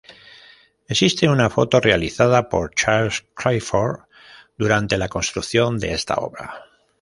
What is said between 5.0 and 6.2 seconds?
construcción de esta